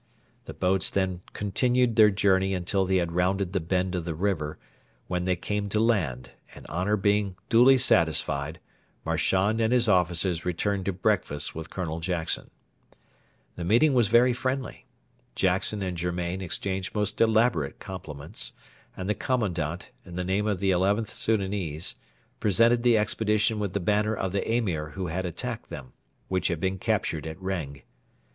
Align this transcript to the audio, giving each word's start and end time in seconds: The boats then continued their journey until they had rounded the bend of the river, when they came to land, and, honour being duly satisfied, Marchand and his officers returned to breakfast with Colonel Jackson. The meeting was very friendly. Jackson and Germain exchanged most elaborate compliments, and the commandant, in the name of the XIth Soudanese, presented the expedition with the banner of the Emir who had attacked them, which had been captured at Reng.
The 0.45 0.55
boats 0.55 0.89
then 0.89 1.21
continued 1.33 1.95
their 1.95 2.09
journey 2.09 2.55
until 2.55 2.87
they 2.87 2.95
had 2.95 3.11
rounded 3.11 3.53
the 3.53 3.59
bend 3.59 3.93
of 3.93 4.03
the 4.03 4.15
river, 4.15 4.57
when 5.05 5.25
they 5.25 5.35
came 5.35 5.69
to 5.69 5.79
land, 5.79 6.31
and, 6.55 6.65
honour 6.69 6.97
being 6.97 7.35
duly 7.49 7.77
satisfied, 7.77 8.59
Marchand 9.05 9.61
and 9.61 9.71
his 9.71 9.87
officers 9.87 10.43
returned 10.43 10.85
to 10.85 10.91
breakfast 10.91 11.53
with 11.53 11.69
Colonel 11.69 11.99
Jackson. 11.99 12.49
The 13.55 13.63
meeting 13.63 13.93
was 13.93 14.07
very 14.07 14.33
friendly. 14.33 14.87
Jackson 15.35 15.83
and 15.83 15.95
Germain 15.95 16.41
exchanged 16.41 16.95
most 16.95 17.21
elaborate 17.21 17.77
compliments, 17.77 18.53
and 18.97 19.07
the 19.07 19.13
commandant, 19.13 19.91
in 20.03 20.15
the 20.15 20.23
name 20.23 20.47
of 20.47 20.59
the 20.59 20.71
XIth 20.71 21.09
Soudanese, 21.11 21.97
presented 22.39 22.81
the 22.81 22.97
expedition 22.97 23.59
with 23.59 23.73
the 23.73 23.79
banner 23.79 24.15
of 24.15 24.31
the 24.31 24.51
Emir 24.51 24.93
who 24.95 25.05
had 25.05 25.27
attacked 25.27 25.69
them, 25.69 25.93
which 26.27 26.47
had 26.47 26.59
been 26.59 26.79
captured 26.79 27.27
at 27.27 27.37
Reng. 27.39 27.83